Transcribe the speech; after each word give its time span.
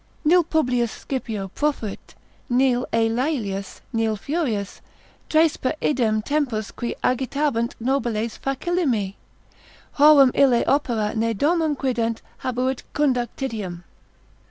Nil 0.25 0.43
Publius 0.43 0.91
Scipio 1.05 1.49
profuit, 1.49 2.15
nil 2.49 2.87
ei 2.91 3.07
Laelius, 3.07 3.81
nil 3.93 4.15
Furius, 4.17 4.81
Tres 5.29 5.57
per 5.57 5.75
idem 5.79 6.23
tempus 6.23 6.71
qui 6.71 6.95
agitabant 7.03 7.75
nobiles 7.79 8.35
facillime, 8.39 9.13
Horum 9.99 10.31
ille 10.33 10.63
opera 10.65 11.13
ne 11.15 11.35
domum 11.35 11.75
quident 11.75 12.23
habuit 12.39 12.81
conductitiam. 12.95 13.83